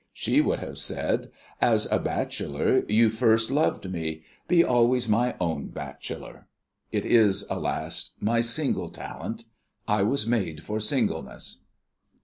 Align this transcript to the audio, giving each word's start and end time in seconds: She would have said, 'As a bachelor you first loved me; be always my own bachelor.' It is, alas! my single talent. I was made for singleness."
She 0.13 0.41
would 0.41 0.57
have 0.57 0.79
said, 0.79 1.27
'As 1.61 1.85
a 1.91 1.99
bachelor 1.99 2.83
you 2.87 3.11
first 3.11 3.51
loved 3.51 3.87
me; 3.91 4.23
be 4.47 4.63
always 4.63 5.07
my 5.07 5.35
own 5.39 5.67
bachelor.' 5.67 6.47
It 6.91 7.05
is, 7.05 7.45
alas! 7.51 8.09
my 8.19 8.41
single 8.41 8.89
talent. 8.89 9.43
I 9.87 10.01
was 10.01 10.25
made 10.25 10.63
for 10.63 10.79
singleness." 10.79 11.65